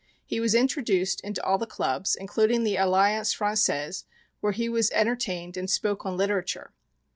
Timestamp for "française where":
3.37-4.51